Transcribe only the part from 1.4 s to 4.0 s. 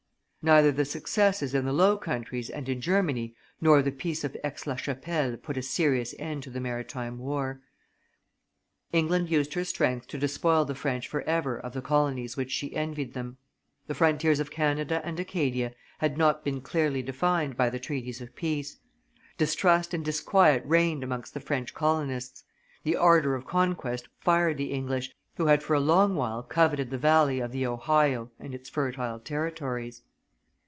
in the Low Countries and in Germany nor the